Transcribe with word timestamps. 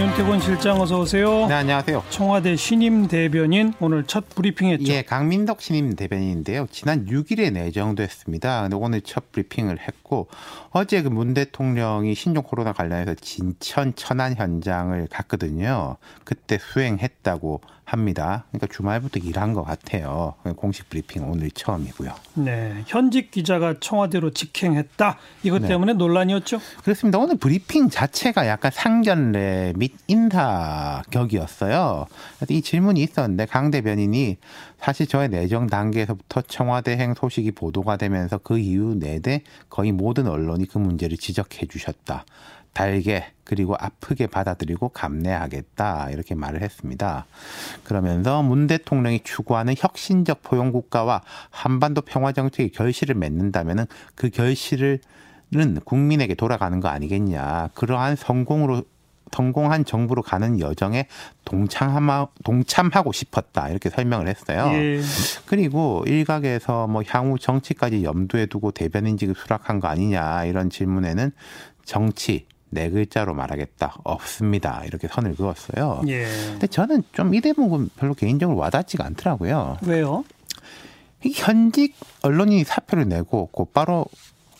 윤태곤 0.00 0.40
실장 0.40 0.80
어서 0.80 0.98
오세요. 1.00 1.46
네, 1.46 1.52
안녕하세요. 1.52 2.02
청와대 2.08 2.56
신임 2.56 3.06
대변인 3.06 3.74
오늘 3.80 4.04
첫 4.04 4.30
브리핑했죠. 4.34 4.90
예, 4.90 5.02
강민석 5.02 5.60
신임 5.60 5.94
대변인인데요. 5.94 6.68
지난 6.70 7.04
6일에 7.04 7.52
내정됐습니다. 7.52 8.62
근데 8.62 8.76
오늘 8.76 9.02
첫 9.02 9.30
브리핑을 9.30 9.78
했고 9.78 10.28
어제 10.70 11.02
그 11.02 11.10
문 11.10 11.34
대통령이 11.34 12.14
신종 12.14 12.42
코로나 12.44 12.72
관련해서 12.72 13.14
진천 13.14 13.94
천안 13.94 14.34
현장을 14.36 15.06
갔거든요. 15.10 15.96
그때 16.24 16.56
수행했다고 16.58 17.60
합니다. 17.90 18.44
그러니까 18.50 18.68
주말부터 18.72 19.18
일한 19.18 19.52
것 19.52 19.64
같아요. 19.64 20.34
공식 20.56 20.88
브리핑 20.88 21.28
오늘 21.28 21.50
처음이고요. 21.50 22.14
네, 22.34 22.84
현직 22.86 23.32
기자가 23.32 23.74
청와대로 23.80 24.30
직행했다. 24.30 25.18
이것 25.42 25.62
네. 25.62 25.68
때문에 25.68 25.94
논란이었죠. 25.94 26.60
그렇습니다. 26.84 27.18
오늘 27.18 27.36
브리핑 27.36 27.90
자체가 27.90 28.46
약간 28.46 28.70
상견례 28.70 29.72
및 29.76 29.92
인사 30.06 31.02
격이었어요. 31.10 32.06
그래서 32.36 32.54
이 32.54 32.62
질문이 32.62 33.02
있었는데 33.02 33.46
강 33.46 33.72
대변인이 33.72 34.36
사실 34.78 35.08
저의 35.08 35.28
내정 35.28 35.66
단계에서부터 35.66 36.42
청와대 36.42 36.96
행 36.96 37.14
소식이 37.14 37.50
보도가 37.50 37.96
되면서 37.96 38.38
그 38.38 38.58
이후 38.58 38.94
내내 38.94 39.42
거의 39.68 39.90
모든 39.90 40.28
언론이 40.28 40.66
그 40.66 40.78
문제를 40.78 41.16
지적해 41.16 41.66
주셨다. 41.66 42.24
달게 42.72 43.26
그리고 43.44 43.74
아프게 43.78 44.26
받아들이고 44.26 44.90
감내하겠다 44.90 46.10
이렇게 46.10 46.34
말을 46.34 46.62
했습니다. 46.62 47.26
그러면서 47.84 48.42
문 48.42 48.66
대통령이 48.66 49.20
추구하는 49.24 49.74
혁신적 49.76 50.42
포용 50.42 50.70
국가와 50.70 51.22
한반도 51.50 52.00
평화 52.00 52.32
정책의 52.32 52.70
결실을 52.70 53.16
맺는다면은 53.16 53.86
그 54.14 54.30
결실을 54.30 55.00
는 55.52 55.80
국민에게 55.84 56.36
돌아가는 56.36 56.78
거 56.78 56.86
아니겠냐. 56.86 57.70
그러한 57.74 58.14
성공으로 58.14 58.84
성공한 59.32 59.84
정부로 59.84 60.22
가는 60.22 60.60
여정에 60.60 61.06
동참하, 61.44 62.28
동참하고 62.44 63.12
싶었다 63.12 63.68
이렇게 63.68 63.90
설명을 63.90 64.28
했어요. 64.28 64.70
예. 64.72 65.00
그리고 65.46 66.04
일각에서 66.06 66.86
뭐 66.86 67.02
향후 67.06 67.38
정치까지 67.38 68.04
염두에 68.04 68.46
두고 68.46 68.70
대변인직을 68.70 69.34
수락한 69.36 69.80
거 69.80 69.88
아니냐 69.88 70.44
이런 70.44 70.70
질문에는 70.70 71.32
정치 71.84 72.46
네 72.70 72.88
글자로 72.90 73.34
말하겠다 73.34 73.96
없습니다 74.04 74.82
이렇게 74.86 75.08
선을 75.08 75.34
그었어요. 75.36 76.02
예. 76.08 76.24
근데 76.52 76.66
저는 76.66 77.02
좀 77.12 77.34
이 77.34 77.40
대목은 77.40 77.90
별로 77.96 78.14
개인적으로 78.14 78.56
와닿지가 78.58 79.04
않더라고요. 79.04 79.78
왜요? 79.82 80.24
이 81.24 81.32
현직 81.34 81.94
언론인이 82.22 82.64
사표를 82.64 83.06
내고 83.08 83.46
곧바로 83.52 84.06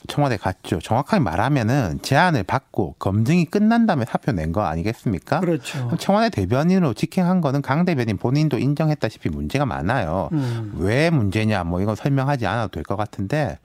청와대 0.09 0.37
갔죠. 0.39 0.79
정확하게 0.81 1.23
말하면은 1.23 1.99
제안을 2.03 2.43
받고 2.45 2.95
검증이 2.99 3.45
끝난 3.47 3.87
다음에 3.87 4.05
사표 4.07 4.33
낸 4.33 4.51
거 4.53 4.63
아니겠습니까? 4.63 5.41
그렇죠. 5.41 5.91
청와대 5.99 6.31
대변인으로 6.31 6.95
직행한 6.95 7.41
거는 7.41 7.61
강 7.63 7.85
대변인 7.85 8.17
본인도 8.17 8.59
인정했다시피 8.59 9.29
문제가 9.29 9.67
많아요. 9.67 10.31
음. 10.33 10.75
왜 10.79 11.11
문제냐 11.11 11.65
뭐 11.65 11.81
이건 11.83 11.97
설명하지 11.97 12.47
않아도 12.47 12.69
될 12.73 12.83
것 12.83 12.97
같은데 12.97 13.59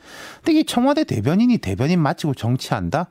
근데 0.44 0.60
이 0.60 0.66
청와대 0.66 1.04
대변인이 1.06 1.58
대변인 1.60 2.00
마치고 2.02 2.34
정치한다? 2.34 3.08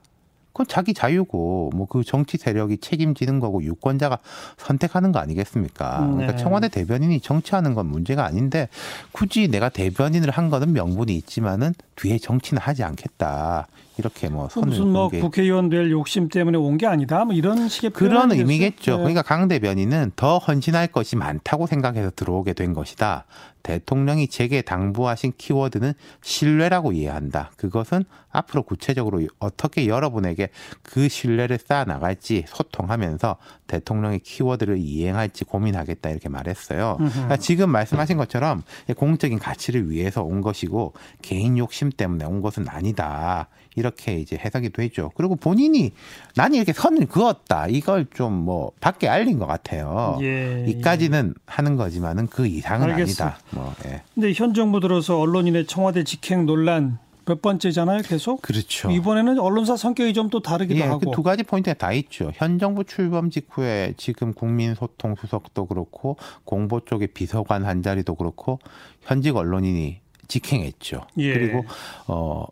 그건 0.54 0.66
자기 0.68 0.94
자유고 0.94 1.72
뭐 1.74 1.84
그 1.94 2.02
정치 2.02 2.38
세력이 2.38 2.78
책임지는 2.78 3.38
거고 3.40 3.62
유권자가 3.62 4.18
선택하는 4.56 5.12
거 5.12 5.18
아니겠습니까? 5.20 6.00
네. 6.00 6.14
그러니까 6.14 6.36
청와대 6.36 6.68
대변인이 6.68 7.20
정치하는 7.20 7.74
건 7.74 7.86
문제가 7.86 8.24
아닌데 8.24 8.68
굳이 9.12 9.48
내가 9.48 9.68
대변인을 9.68 10.30
한 10.30 10.50
거는 10.50 10.72
명분이 10.72 11.14
있지만은 11.16 11.74
뒤에 11.96 12.18
정치는 12.18 12.60
하지 12.60 12.82
않겠다. 12.84 13.66
이렇게 13.96 14.28
뭐 14.28 14.48
선을 14.48 14.68
무슨 14.70 14.88
뭐 14.88 15.08
게 15.08 15.20
국회의원 15.20 15.68
될 15.68 15.90
욕심 15.92 16.28
때문에 16.28 16.58
온 16.58 16.78
게 16.78 16.86
아니다. 16.86 17.24
뭐 17.24 17.32
이런 17.34 17.68
식의 17.68 17.90
그런? 17.90 18.32
의미겠죠. 18.32 18.92
네. 18.92 18.96
그러니까 18.98 19.22
강 19.22 19.46
대변인은 19.46 20.12
더 20.16 20.38
헌신할 20.38 20.88
것이 20.88 21.14
많다고 21.14 21.68
생각해서 21.68 22.10
들어오게 22.10 22.54
된 22.54 22.72
것이다. 22.74 23.24
대통령이 23.62 24.28
제게 24.28 24.60
당부하신 24.60 25.32
키워드는 25.38 25.94
신뢰라고 26.22 26.92
이해한다. 26.92 27.52
그것은 27.56 28.04
앞으로 28.30 28.62
구체적으로 28.64 29.26
어떻게 29.38 29.86
여러분에게 29.86 30.50
그 30.82 31.08
신뢰를 31.08 31.58
쌓아 31.64 31.84
나갈지 31.84 32.44
소통하면서 32.48 33.36
대통령의 33.68 34.18
키워드를 34.18 34.76
이행할지 34.78 35.44
고민하겠다 35.44 36.10
이렇게 36.10 36.28
말했어요. 36.28 36.96
그러니까 36.98 37.36
지금 37.38 37.70
말씀하신 37.70 38.18
것처럼 38.18 38.62
공적인 38.96 39.38
가치를 39.38 39.88
위해서 39.88 40.22
온 40.22 40.42
것이고 40.42 40.92
개인 41.22 41.56
욕심 41.56 41.83
때문에 41.90 42.24
온 42.24 42.40
것은 42.42 42.68
아니다. 42.68 43.48
이렇게 43.76 44.18
이제 44.18 44.36
해석이 44.36 44.70
되죠. 44.70 45.10
그리고 45.16 45.34
본인이 45.36 45.92
나는 46.36 46.56
이렇게 46.56 46.72
선을 46.72 47.06
그었다. 47.06 47.66
이걸 47.68 48.06
좀 48.14 48.34
뭐 48.44 48.72
밖에 48.80 49.08
알린 49.08 49.38
것 49.38 49.46
같아요. 49.46 50.18
예, 50.20 50.64
이까지는 50.68 51.34
하는 51.46 51.76
거지만은 51.76 52.26
그 52.26 52.46
이상은 52.46 52.90
알겠어. 52.90 53.24
아니다. 53.24 53.38
뭐 53.50 53.72
예. 53.86 54.02
근데 54.14 54.32
현 54.34 54.52
정부 54.54 54.80
들어서 54.80 55.18
언론인의 55.18 55.66
청와대 55.66 56.04
직행 56.04 56.44
논란 56.46 56.98
몇 57.26 57.40
번째잖아요, 57.40 58.02
계속. 58.02 58.42
그렇죠. 58.42 58.90
이번에는 58.90 59.38
언론사 59.38 59.76
성격이 59.78 60.12
좀 60.12 60.28
또 60.28 60.40
다르기도 60.40 60.80
예, 60.80 60.84
하고. 60.84 60.98
그 60.98 61.10
두 61.10 61.22
가지 61.22 61.42
포인트가 61.42 61.72
다 61.74 61.92
있죠. 61.92 62.32
현 62.34 62.58
정부 62.58 62.84
출범 62.84 63.30
직후에 63.30 63.94
지금 63.96 64.34
국민소통 64.34 65.14
수석도 65.18 65.64
그렇고 65.66 66.16
공보 66.44 66.80
쪽에 66.80 67.06
비서관 67.06 67.64
한 67.64 67.82
자리도 67.82 68.14
그렇고 68.16 68.58
현직 69.00 69.36
언론인이 69.36 70.00
직행했죠. 70.28 71.06
예. 71.18 71.34
그리고 71.34 71.64
어 72.06 72.46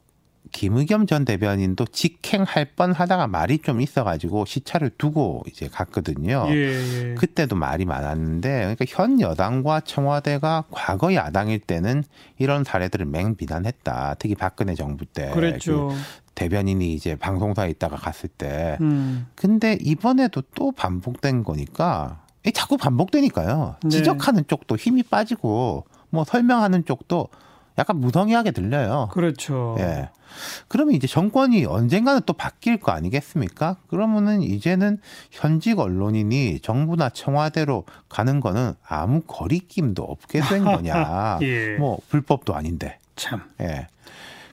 김의겸 0.53 1.07
전 1.07 1.25
대변인도 1.25 1.87
직행할 1.87 2.67
뻔 2.77 2.93
하다가 2.93 3.27
말이 3.27 3.59
좀 3.59 3.81
있어가지고 3.81 4.45
시차를 4.45 4.91
두고 4.99 5.43
이제 5.49 5.69
갔거든요. 5.69 6.45
예, 6.49 6.55
예. 6.55 7.15
그때도 7.15 7.57
말이 7.57 7.85
많았는데 7.87 8.49
그러니까 8.61 8.85
현 8.87 9.21
여당과 9.21 9.81
청와대가 9.81 10.65
과거 10.71 11.15
야당일 11.15 11.59
때는 11.59 12.05
이런 12.39 12.65
사례들을 12.65 13.07
맹비난했다. 13.07 14.17
특히 14.19 14.35
박근혜 14.35 14.75
정부 14.75 15.07
때 15.07 15.31
그랬죠. 15.31 15.89
그 15.89 15.95
대변인이 16.35 16.95
이제 16.95 17.17
방송사에 17.17 17.71
있다가 17.71 17.97
갔을 17.97 18.29
때. 18.29 18.77
음. 18.81 19.27
근데 19.35 19.79
이번에도 19.81 20.43
또 20.55 20.73
반복된 20.73 21.45
거니까 21.45 22.21
이 22.47 22.53
자꾸 22.53 22.77
반복되니까요. 22.77 23.77
네. 23.85 23.89
지적하는 23.89 24.45
쪽도 24.47 24.77
힘이 24.77 25.03
빠지고 25.03 25.87
뭐 26.11 26.25
설명하는 26.25 26.85
쪽도 26.85 27.29
약간 27.79 27.97
무성의하게 27.97 28.51
들려요. 28.51 29.09
그렇죠. 29.13 29.77
예. 29.79 30.11
그러면 30.69 30.95
이제 30.95 31.07
정권이 31.07 31.67
언젠가는 31.67 32.23
또 32.27 32.33
바뀔 32.33 32.79
거 32.79 32.93
아니겠습니까? 32.93 33.77
그러면은 33.89 34.43
이제는 34.43 34.99
현직 35.31 35.79
언론인이 35.79 36.61
정부나 36.61 37.11
청와대로 37.11 37.85
가는 38.09 38.41
거는 38.41 38.75
아무 38.87 39.23
거리낌도 39.27 40.03
없게 40.03 40.41
된 40.41 40.65
거냐. 40.65 41.39
예. 41.43 41.77
뭐 41.77 41.99
불법도 42.09 42.55
아닌데. 42.55 42.99
참. 43.17 43.43
예. 43.61 43.89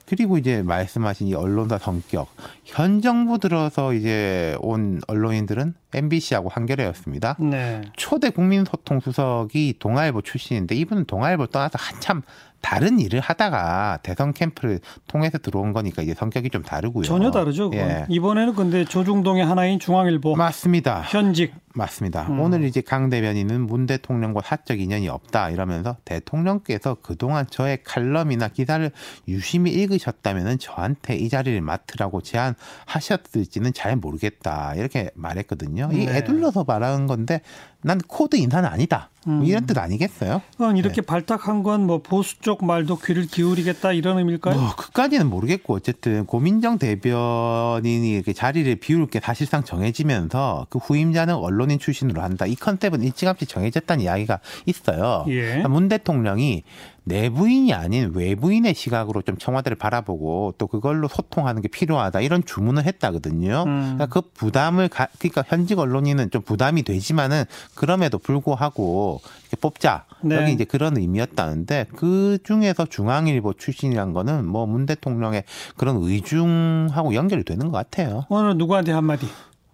그리고 0.06 0.38
이제 0.38 0.62
말씀하신 0.62 1.28
이 1.28 1.34
언론사 1.34 1.78
성격. 1.78 2.28
현 2.64 3.00
정부 3.00 3.38
들어서 3.38 3.94
이제 3.94 4.56
온 4.60 5.00
언론인들은 5.06 5.74
MBC하고 5.94 6.48
한겨레였습니다. 6.48 7.36
네. 7.38 7.82
초대 7.96 8.30
국민소통 8.30 9.00
수석이 9.00 9.76
동아일보 9.78 10.22
출신인데 10.22 10.74
이분은 10.76 11.06
동아일보 11.06 11.46
떠나서 11.46 11.78
한참 11.78 12.22
다른 12.60 13.00
일을 13.00 13.20
하다가 13.20 14.00
대선 14.02 14.32
캠프를 14.32 14.80
통해서 15.06 15.38
들어온 15.38 15.72
거니까 15.72 16.02
이제 16.02 16.14
성격이 16.14 16.50
좀 16.50 16.62
다르고요. 16.62 17.04
전혀 17.04 17.30
다르죠. 17.30 17.70
예. 17.74 18.04
이번에는 18.08 18.54
근데 18.54 18.84
조중동의 18.84 19.44
하나인 19.44 19.78
중앙일보 19.78 20.36
맞습니다. 20.36 21.02
현직 21.02 21.54
맞습니다. 21.74 22.26
음. 22.28 22.40
오늘 22.40 22.64
이제 22.64 22.80
강 22.80 23.10
대변인은 23.10 23.66
문 23.66 23.86
대통령과 23.86 24.42
사적 24.42 24.80
인연이 24.80 25.08
없다 25.08 25.50
이러면서 25.50 25.96
대통령께서 26.04 26.96
그동안 27.00 27.46
저의 27.48 27.82
칼럼이나 27.84 28.48
기사를 28.48 28.90
유심히 29.28 29.70
읽으셨다면은 29.72 30.58
저한테 30.58 31.16
이 31.16 31.28
자리를 31.28 31.60
맡으라고 31.60 32.22
제안하셨을지는 32.22 33.72
잘 33.72 33.96
모르겠다 33.96 34.74
이렇게 34.74 35.10
말했거든요. 35.14 35.79
이 35.92 36.06
네. 36.06 36.18
애둘러서 36.18 36.64
말하는 36.66 37.06
건데 37.06 37.40
난 37.82 37.98
코드 38.06 38.36
인사는 38.36 38.68
아니다. 38.68 39.10
뭐 39.26 39.36
음. 39.36 39.44
이런 39.44 39.66
뜻 39.66 39.76
아니겠어요? 39.76 40.40
그건 40.52 40.74
네. 40.74 40.80
이렇게 40.80 41.02
발탁한 41.02 41.62
건 41.62 41.80
뭐 41.80 41.98
보수 41.98 42.40
쪽 42.40 42.64
말도 42.64 42.98
귀를 42.98 43.26
기울이겠다 43.26 43.92
이런 43.92 44.18
의미일까요? 44.18 44.58
뭐 44.58 44.74
그까지는 44.76 45.28
모르겠고 45.28 45.74
어쨌든 45.74 46.24
고민정 46.24 46.78
대변인이 46.78 48.12
이렇게 48.12 48.32
자리를 48.32 48.76
비울 48.76 49.06
게 49.06 49.20
사실상 49.20 49.64
정해지면서 49.64 50.66
그 50.70 50.78
후임자는 50.78 51.34
언론인 51.34 51.78
출신으로 51.78 52.22
한다. 52.22 52.46
이 52.46 52.54
컨셉은 52.54 53.02
일찌감치 53.02 53.46
정해졌다는 53.46 54.04
이야기가 54.04 54.40
있어요. 54.66 55.24
예. 55.28 55.62
문 55.68 55.88
대통령이 55.88 56.62
내부인이 57.04 57.72
아닌 57.72 58.12
외부인의 58.14 58.74
시각으로 58.74 59.22
좀 59.22 59.36
청와대를 59.36 59.76
바라보고 59.76 60.54
또 60.58 60.66
그걸로 60.66 61.08
소통하는 61.08 61.62
게 61.62 61.68
필요하다 61.68 62.20
이런 62.20 62.44
주문을 62.44 62.84
했다거든요. 62.84 63.64
음. 63.66 63.80
그러니까 63.96 64.06
그 64.06 64.20
부담을 64.32 64.88
가, 64.88 65.08
그러니까 65.18 65.42
현직 65.46 65.78
언론인은 65.78 66.30
좀 66.30 66.42
부담이 66.42 66.82
되지만은 66.82 67.44
그럼에도 67.74 68.18
불구하고 68.18 69.20
이렇게 69.42 69.56
뽑자 69.56 70.04
네. 70.22 70.36
여기 70.36 70.52
이제 70.52 70.64
그런 70.64 70.96
의미였다는데 70.96 71.86
그 71.96 72.38
중에서 72.44 72.84
중앙일보 72.86 73.54
출신이란 73.54 74.12
거는 74.12 74.46
뭐 74.46 74.66
문 74.66 74.86
대통령의 74.86 75.44
그런 75.76 75.96
의중하고 76.02 77.14
연결이 77.14 77.42
되는 77.44 77.66
것 77.70 77.72
같아요. 77.72 78.24
오늘 78.28 78.56
누구한테 78.56 78.92
한마디? 78.92 79.26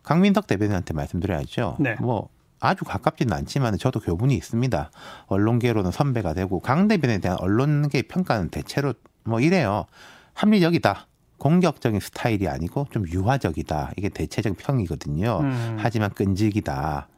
강민석 0.02 0.46
대변인한테 0.46 0.94
말씀드려야죠. 0.94 1.76
네. 1.80 1.96
뭐 2.00 2.28
아주 2.60 2.84
가깝지는 2.84 3.32
않지만 3.32 3.76
저도 3.76 4.00
교분이 4.00 4.34
있습니다. 4.36 4.90
언론계로는 5.26 5.90
선배가 5.90 6.32
되고 6.34 6.60
강 6.60 6.88
대변에 6.88 7.18
대한 7.18 7.36
언론계 7.40 8.02
평가는 8.02 8.48
대체로 8.50 8.94
뭐 9.24 9.40
이래요. 9.40 9.86
합리적이다. 10.34 11.06
공격적인 11.38 12.00
스타일이 12.00 12.48
아니고 12.48 12.86
좀 12.90 13.04
유화적이다. 13.06 13.92
이게 13.98 14.08
대체적 14.08 14.56
평이거든요. 14.56 15.40
음. 15.42 15.76
하지만 15.78 16.10
끈질기다. 16.10 17.08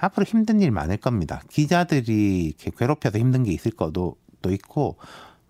앞으로 0.00 0.24
힘든 0.24 0.60
일 0.60 0.70
많을 0.70 0.96
겁니다. 0.96 1.42
기자들이 1.50 2.46
이렇게 2.46 2.70
괴롭혀서 2.76 3.18
힘든 3.18 3.42
게 3.44 3.52
있을 3.52 3.72
거도 3.72 4.16
또 4.42 4.50
있고 4.52 4.96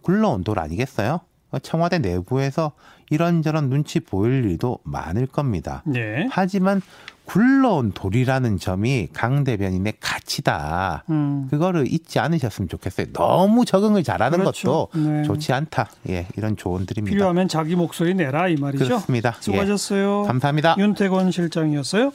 굴러온 0.03 0.45
돌 0.45 0.59
아니겠어요? 0.59 1.21
청와대 1.63 1.99
내부에서 1.99 2.73
이런저런 3.11 3.69
눈치 3.71 4.01
보일 4.01 4.45
일도 4.45 4.79
많을 4.85 5.27
겁니다. 5.27 5.83
네. 5.85 6.29
하지만 6.31 6.81
굴러온 7.25 7.93
돌이라는 7.93 8.59
점이 8.59 9.09
강 9.13 9.45
대변인의 9.45 9.95
가치다. 10.01 11.05
음. 11.11 11.47
그거를 11.51 11.93
잊지 11.93 12.19
않으셨으면 12.19 12.69
좋겠어요. 12.69 13.13
너무 13.13 13.65
적응을 13.65 14.03
잘하는 14.03 14.39
그렇죠. 14.39 14.87
것도 14.87 15.01
네. 15.01 15.23
좋지 15.23 15.53
않다. 15.53 15.91
예, 16.09 16.27
이런 16.37 16.57
조언드립니다. 16.57 17.13
필요하면 17.13 17.47
자기 17.47 17.77
목소리 17.77 18.15
내라 18.15 18.49
이 18.49 18.57
말이죠. 18.57 18.85
그렇습니다. 18.85 19.35
예. 19.37 19.43
수고하셨어요. 19.43 20.23
감사합니다. 20.25 20.75
윤태권 20.79 21.31
실장이었어요. 21.31 22.13